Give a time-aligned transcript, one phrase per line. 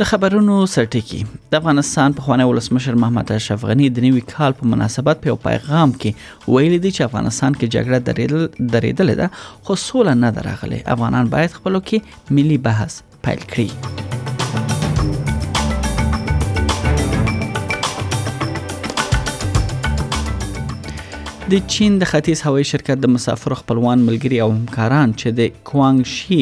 [0.00, 1.18] د خبرونو سرټکی
[1.54, 5.90] د افغانستان په خوانی ولسمشر محمد اشرف غنی د نوي کال په مناسبت په پیغام
[6.00, 9.26] کې ویلي دی چې افغانستان کې جګړه درېدل درېدل ده
[9.68, 14.16] خو سوله نه درغله افغانان باید خپلو کې ملي بحث پیل کړي
[21.50, 26.00] د چین د ختیځ هوایي شرکت د مسافر خپلوان ملګری او همکاران چې د کوانګ
[26.16, 26.40] شي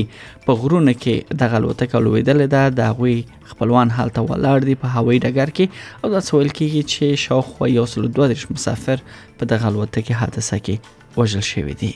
[0.48, 3.14] په غرونه کې د غلوتکه لویدل ده د غوي
[3.52, 5.66] خپلوان حالته ولاړ دي په هوایي ډګر کې
[6.02, 8.98] او دا سوال کیږي چې شاوخوا یو سل دوه مسافر
[9.36, 10.76] په د غلوتکه حادثه کې
[11.22, 11.92] وژل شوی دی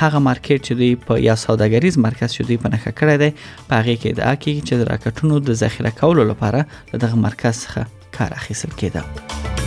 [0.00, 3.30] هغه مارکیټ چې دوی په یا سوداګریز مرکز چې دوی په نخښه کړی دی
[3.68, 6.66] په هغه کې د اکی چې د راکټونو د ذخیره کولو لپاره
[7.06, 9.64] دغه مرکز څخه کار اخیستل کېده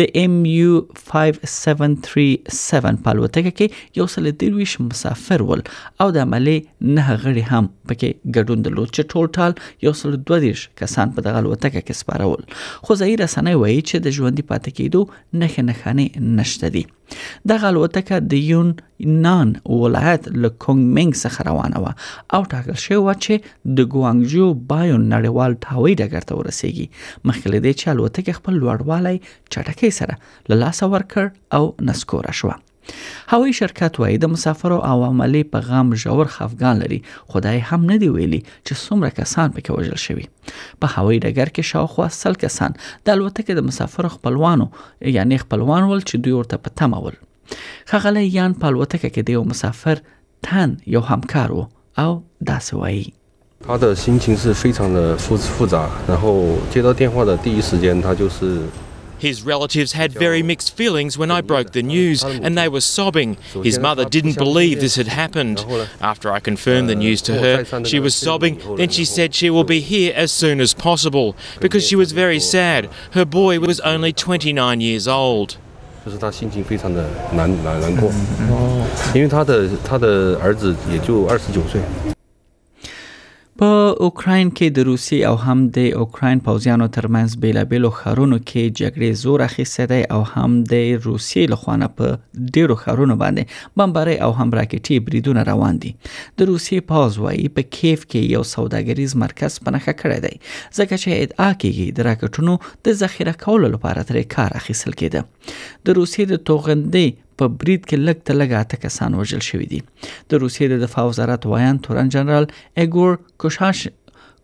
[0.00, 5.64] د ام یو 5737 په لوتکه کې یو سل درویش مسافر ول
[6.06, 10.40] او د عملی نه غړي هم پکې ګډون درلود چې ټول ټال یو سل دوه
[10.48, 14.82] دیش کسان په دغه لوتکه کې سپارول خو ځای رسنۍ وایي چې د ژوندۍ پاتې
[14.82, 16.84] کېدو نه نخ نخانه نشته لري
[17.52, 18.68] دغه الوتکه د یون
[19.26, 19.48] نان
[19.82, 21.86] ولایت له کونګمنګ څخه روانه و
[22.38, 23.32] او ټاکل شوی و چې
[23.80, 26.86] د ګوانګجو بایو نړیوال ټاوی ډګر ته ورسیږي
[27.26, 29.16] مخکې له دې چې الوتکه خپل لوړوالی
[29.52, 30.14] چټکۍ سره
[30.50, 31.24] له لاس ورکړ
[31.60, 32.50] او نسکوره شو
[33.30, 36.98] هوایي شرکت وایي د مسافرو او عملې په غم ژور خفګان لري
[37.34, 41.70] خدای هم نه دی ویلي چې څومره کسان پکې وژل شوي په هوایي ډګر کې
[41.72, 42.76] شاوخوا سل کسان
[43.06, 44.66] د الوتکې د مسافرو خپلوانو
[45.18, 47.18] یعنی خپلوان ول چې دوی ورته په تمه ول
[47.92, 50.04] خغلی یان په الوتکه کې د یو مسافر
[50.50, 51.66] تن یو همکار وو
[52.04, 52.10] او
[52.52, 53.10] داسې وایي
[53.66, 56.30] 他的心情是非常的复复杂，然后
[56.72, 58.38] 接到电话的第一时间，他就是
[59.22, 63.36] His relatives had very mixed feelings when I broke the news, and they were sobbing.
[63.62, 65.64] His mother didn't believe this had happened.
[66.00, 68.60] After I confirmed the uh, news to her, she was sobbing.
[68.76, 72.40] Then she said she will be here as soon as possible because she was very
[72.40, 72.88] sad.
[73.12, 75.56] Her boy was only 29 years old.
[76.04, 78.10] 就是他心情非常的难难难过，
[79.14, 81.80] 因为他的他的儿子也就二十九岁。
[83.60, 83.70] په
[84.04, 89.42] اوکراین کې د روسي او هم د اوکراین پوځیانو ترمنځ بیلابېلو خارونو کې جګړې زور
[89.46, 94.96] اخیسته دي او هم د روسي لخوانه په ډیرو خارونو باندې بمباري او هم راکټي
[95.08, 95.90] بریدونه روان دي
[96.38, 101.18] د روسي پوز وايي په کیف کې یو سوداګریز مرکز پنهخه کړی دی ځکه چې
[101.26, 106.42] ادعا کېږي د راکټونو د ذخیره کولو لپاره ترې کار اخیستل کېده د روسي د
[106.50, 107.06] توغندې
[107.42, 109.78] په بریډ کې لږ ته لږ اته کسان وژل شوی دي
[110.30, 112.46] د روسیې د دفاع وزارت وایان تورن جنرال
[112.80, 113.80] ایګور کوشاش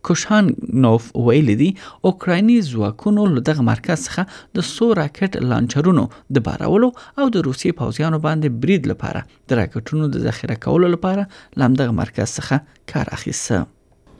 [0.09, 0.51] کوشان
[0.87, 1.71] نوف ویل دي
[2.11, 6.07] اوکرایني ځواکونو له دغه مرکز څخه د سو راکټ لانچرونو
[6.39, 6.91] د بارولو
[7.21, 11.27] او د روسي پوځیانو باندې بریډ لپاره د راکټونو د ذخیره کولو لپاره
[11.63, 13.67] لمدغه مرکز څخه کار اخیسته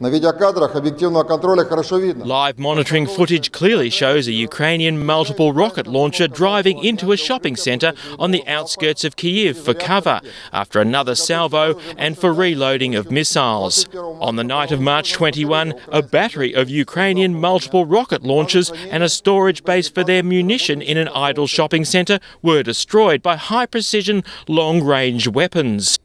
[0.01, 0.13] Live
[2.61, 8.31] monitoring footage clearly shows a Ukrainian multiple rocket launcher driving into a shopping centre on
[8.31, 10.21] the outskirts of Kiev for cover
[10.53, 13.89] after another salvo and for reloading of missiles.
[13.97, 19.09] On the night of March 21, a battery of Ukrainian multiple rocket launchers and a
[19.09, 24.23] storage base for their munition in an idle shopping centre were destroyed by high precision
[24.47, 25.99] long range weapons.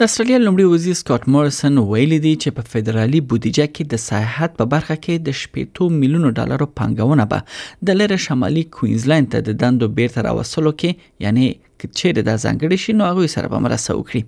[0.00, 4.56] د استرالیا لومړي وزیر سکاټ مورسن ویلي دی چې په فدرالي بودیجه کې د سیاحت
[4.62, 9.58] په برخه کې د شپږو میلیونو ډالرو پانګونه به د لری شمالي کوینزلند ته د
[9.62, 11.46] دندو بیرته راوصلو کې یعنی
[11.92, 14.22] چیرې د ځانګړي شي نو هغه سره به مرسته وکړي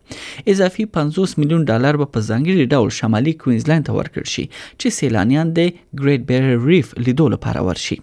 [0.55, 5.53] اضافي 50 میلیون ډالر به په ځانګړي ډول شمالي کوینزلند ته ورکړ شي چې سیلانیان
[5.59, 8.01] د ګریټ بیرر ریف لیدو لپاره ورشي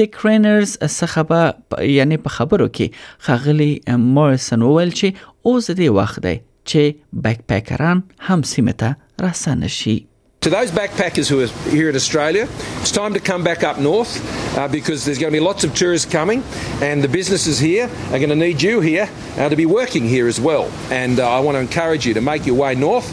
[0.00, 3.72] د کرینرز څخه یعنی په خبرو کې خغلی
[4.16, 9.98] مورسن وویل چې اوس دې وخت دی چې بیک پکران هم سیمه ته رسانه شي
[10.44, 12.46] To those backpackers who are here in Australia,
[12.80, 15.76] it's time to come back up north uh, because there's going to be lots of
[15.82, 16.40] tourists coming,
[16.88, 20.26] and the businesses here are going to need you here uh, to be working here
[20.32, 20.64] as well.
[20.96, 23.08] And uh, I want to encourage you to make your way north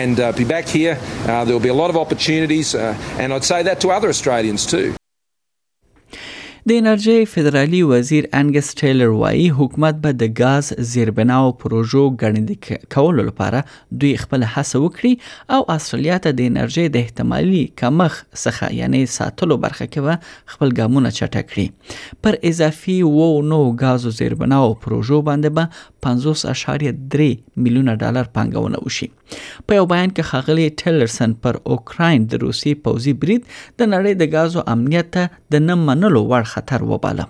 [0.00, 0.94] and uh, be back here.
[0.96, 4.08] Uh, there will be a lot of opportunities, uh, and I'd say that to other
[4.14, 4.82] Australians too.
[6.70, 12.52] د انرژي فدرالي وزیر انګس ټیلر وایي حکومت به د غاز زیربناو پروژو ګڼند
[12.96, 13.62] کولو لپاره
[14.04, 15.12] دوی خپل هڅه وکړي
[15.56, 21.12] او استرالیا ته د انرژي د احتمالي کمخ څخه یعنی ساتلو برخه کې خپل ګامونه
[21.18, 28.28] چټک کړي پر اضافي وو نو غاز زیربناو پروژو باندې به با 50.3 میلیونه ډالر
[28.36, 33.90] پانګونه وشي په یو بیان کې خغلی ټیلرسن پر اوکراین د روسي پوزي برید د
[33.90, 37.28] نړۍ د غازو امنیت ته د نه منلو وړ خطر وباله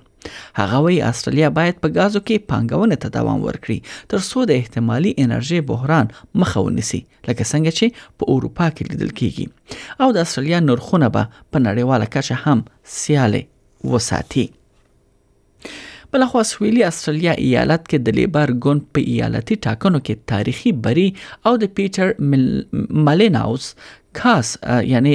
[0.61, 5.61] هغه وی استرالیا باید په غازو کې پانګونه ته دوام ورکړي ترڅو د احتمالي انرژي
[5.73, 6.13] بحران
[6.43, 11.31] مخه ونیسي لکه څنګه چې په اروپا کې لیدل کیږي او د استرالیا نرخونه به
[11.37, 13.47] په نړیواله کچه هم سیاله
[13.95, 14.49] وساتي
[16.13, 21.07] بلخوا سویلي استرالیا ایالت کې د لیبر ګوند په ایالتي ټاکنو کې تاریخي بری
[21.51, 22.45] او د پیټر مل...
[23.09, 23.67] مالیناوس
[24.19, 24.53] کاس
[24.93, 25.13] یعنی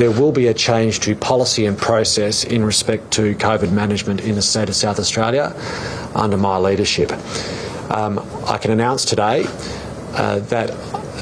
[0.00, 4.40] There will be a change to policy and process in respect to COVID management in
[4.40, 5.46] the state of South Australia
[6.24, 7.14] under my leadership.
[8.00, 8.18] Um,
[8.54, 10.74] I can announce today uh, that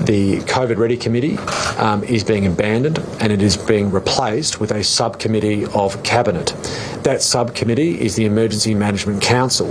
[0.02, 1.38] The COVID Ready Committee
[1.78, 6.48] um, is being abandoned and it is being replaced with a subcommittee of Cabinet.
[7.04, 9.68] That subcommittee is the Emergency Management Council.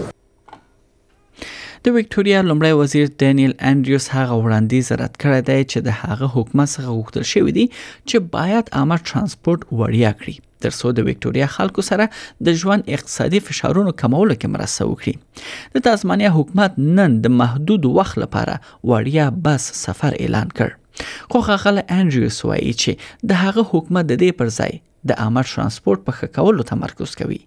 [1.85, 6.67] د وکټوريا لمړی وزیر ډینیل انډریوس هغه وړاندیز رد کړی دی چې د هغه حکومت
[6.75, 7.65] څخه غوښتل شوی دی
[8.09, 12.07] چې باید عامه ترانسپورت وړیا کړي ترڅو د وکټوريا خلکو سره
[12.49, 18.21] د ژوند اقتصادي فشارونو کمولو کې مرسته وکړي د تاسمانیا حکومت نن د محدود وخت
[18.25, 18.55] لپاره
[18.93, 24.37] وړیا بس سفر اعلان کړ خو خاله انډریوس وایي چې د هغه حکومت د دې
[24.41, 24.73] پر ځای
[25.11, 27.37] د عامه ترانسپورت په خکولو تمرکز کوي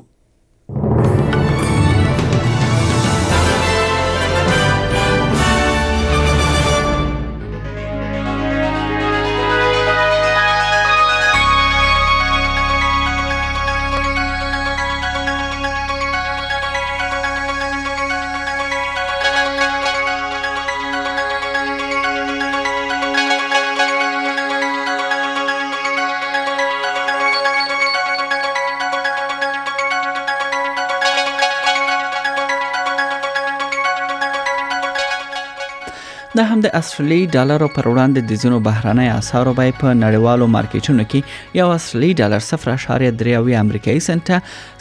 [36.44, 41.04] دا هم د اصلي ډالرو پر وړاندې د ځینو بهراني اسعارو بای په نړیوالو مارکیټونو
[41.14, 44.32] کې یو اصلي ډالر 0.3 امریکایي سنت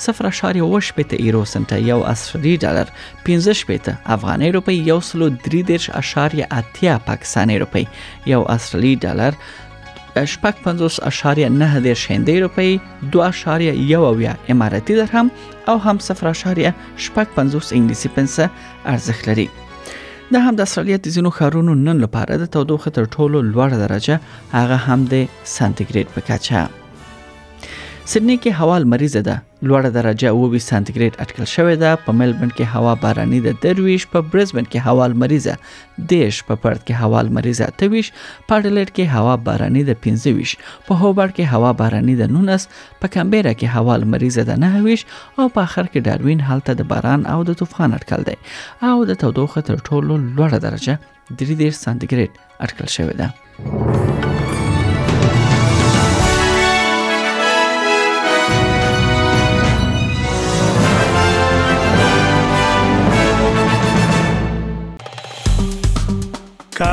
[0.08, 0.60] 0.8
[1.28, 2.92] یورو سنت یو اصلي ډالر
[3.30, 7.86] 15 پته افغاني روپی یو سلو 3.8 پاکستاني روپی
[8.34, 14.96] یو اصلي ډالر شپږ پنځوس اشاریه نه دېرش هندۍ روپۍ دوه اشاریه یو اویا اماراتي
[15.02, 15.32] درهم
[15.74, 16.76] او هم صفر اشاریه
[17.10, 18.50] شپږ پنځوس انګلیسي پنسه
[18.86, 19.50] ارزښت لري
[20.34, 24.16] دا هم د استرالیا د ځینو ښارونو نن لپاره د تودوخه تر ټولو لوړه درجه
[24.58, 25.16] هغه هم د
[25.56, 26.60] سانتیګریډ په کچه
[28.12, 29.34] سدنی کې هوا لمریزه ده
[29.68, 34.06] لوړه درجه 20 سانتي ګرید اټکل شوې ده په ملبن کې هوا باراني ده درویش
[34.16, 35.54] په برزبن کې هوا لمریزه
[36.14, 38.10] دیش په پړد کې هوا لمریزه تویش
[38.50, 40.56] په ډلټ کې هوا باراني ده 25
[40.90, 42.68] په هوبر کې هوا باراني ده 19
[43.06, 47.26] په کمبيرا کې هوا لمریزه ده 29 او په اخر کې داروین حالت د باران
[47.38, 48.36] او د طوفان اټکل دی
[48.92, 51.00] او د تودوخه تر ټولو لوړه درجه
[51.46, 54.22] 33 سانتي ګرید اټکل شوې ده